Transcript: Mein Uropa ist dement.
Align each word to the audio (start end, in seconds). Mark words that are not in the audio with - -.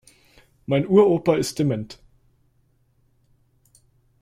Mein 0.65 0.87
Uropa 0.87 1.35
ist 1.35 1.59
dement. 1.59 1.99